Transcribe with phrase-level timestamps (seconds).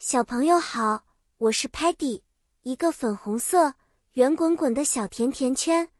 [0.00, 1.02] 小朋友好，
[1.38, 2.22] 我是 Patty，
[2.62, 3.74] 一个粉红色、
[4.12, 5.90] 圆滚滚的小甜甜圈。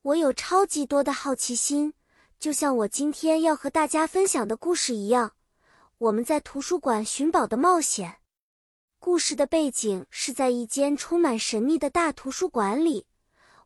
[0.00, 1.92] 我有超级多的好奇心，
[2.38, 5.32] 就像我今天要和大家分享的故事一样。
[5.98, 8.16] 我们在图书馆寻宝的冒险。
[8.98, 13.06] 故事的背景是在一间充满神秘的大图书馆里。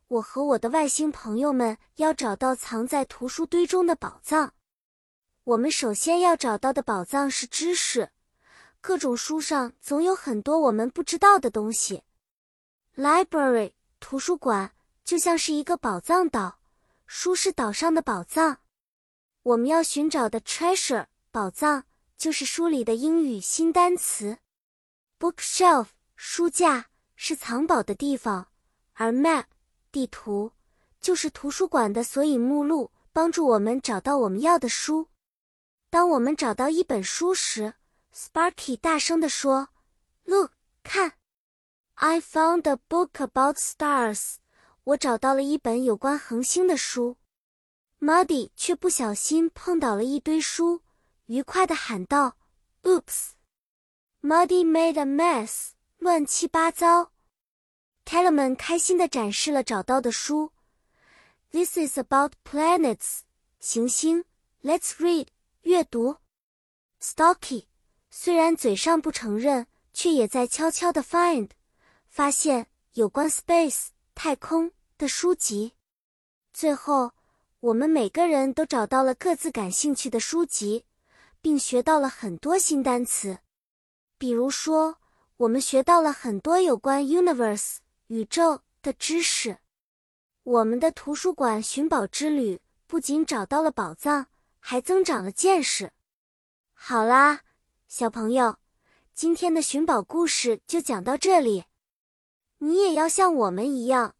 [0.09, 4.53] 我和我的外星朋友们要找到藏在图书堆中的宝藏。
[5.45, 8.09] 我们首先要找到的宝藏是知识。
[8.81, 12.03] 各种书上总有很多我们不知道的东西。
[12.95, 14.73] Library 图书馆
[15.03, 16.59] 就像是一个宝藏岛，
[17.05, 18.59] 书是岛上的宝藏。
[19.43, 21.83] 我们要寻找的 treasure 宝藏
[22.17, 24.37] 就是书里的英语新单词。
[25.19, 28.47] Bookshelf 书架是藏宝的地方，
[28.93, 29.45] 而 map
[29.91, 30.51] 地图
[30.99, 35.07] 就是图书馆的索引目录，帮助我们找到我们要的书。
[35.89, 37.75] 当我们找到一本书时
[38.17, 39.69] ，Sparky 大声地说
[40.23, 41.13] ：“Look，看
[41.93, 44.37] ！I found a book about stars。
[44.85, 47.17] 我找到了一本有关恒星的书。
[47.99, 50.81] ”Muddy 却不小心碰倒了一堆书，
[51.27, 52.37] 愉快地喊道
[52.81, 57.11] ：“Oops！”Muddy made a mess，乱七八糟。
[58.03, 60.53] Tellerman 开心地展示了找到的书。
[61.51, 63.19] This is about planets，
[63.59, 64.25] 行星。
[64.63, 65.27] Let's read，
[65.61, 66.17] 阅读。
[66.99, 67.65] Stocky。
[68.19, 71.51] 虽然嘴上不承认，却也在悄悄的 find，
[72.09, 75.75] 发现有关 space 太空的书籍。
[76.51, 77.11] 最后，
[77.59, 80.85] 我们每个人都找到了各自感兴趣的书籍，
[81.43, 83.37] 并学到了很多新单词。
[84.17, 84.97] 比如说，
[85.37, 87.75] 我们学到了很多有关 universe
[88.07, 89.59] 宇宙的知识。
[90.41, 94.25] 我们的图书馆寻宝之旅不仅找到了宝藏，
[94.57, 95.91] 还增长了见识。
[96.73, 97.41] 好啦。
[97.87, 98.57] 小朋友，
[99.13, 101.63] 今天的寻宝故事就讲到这里。
[102.57, 104.15] 你也要像我们一样，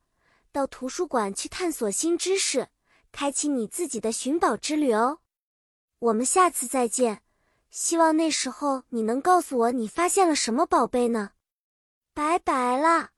[0.53, 2.69] 到图书馆去探索新知识，
[3.11, 5.19] 开启你自己的寻宝之旅哦。
[5.99, 7.21] 我们下次再见，
[7.69, 11.31] 希望那时候你能告诉我你发现了什么宝贝呢？
[12.13, 13.11] 拜拜了。